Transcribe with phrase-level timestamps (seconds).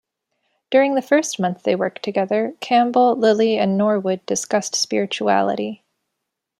[0.71, 5.83] During the first month they worked together, Campbell, Lilly, and Norwood discussed spirituality.